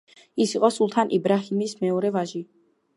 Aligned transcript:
ის 0.45 0.53
იყო 0.59 0.71
სულთან 0.77 1.13
იბრაჰიმის 1.19 1.79
მეორე 1.85 2.15
ვაჟი. 2.19 2.47